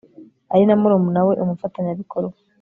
ari 0.53 0.63
na 0.67 0.75
murumuna 0.81 1.21
we 1.27 1.33
umufatanyabikorwa 1.43 2.37